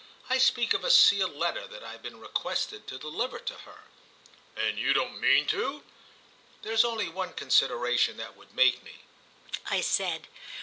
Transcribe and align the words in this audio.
I 0.31 0.39
speak 0.39 0.73
of 0.73 0.83
a 0.83 0.89
sealed 0.89 1.35
letter 1.35 1.67
that 1.67 1.83
I've 1.83 2.01
been 2.01 2.19
requested 2.19 2.87
to 2.87 2.97
deliver 2.97 3.37
to 3.37 3.53
her." 3.53 3.83
"And 4.55 4.79
you 4.79 4.93
don't 4.93 5.21
mean 5.21 5.45
to?" 5.49 5.83
"There's 6.63 6.83
only 6.83 7.07
one 7.07 7.33
consideration 7.33 8.17
that 8.17 8.35
would 8.35 8.55
make 8.55 8.81
me," 8.81 9.03
I 9.69 9.81
said. 9.81 10.27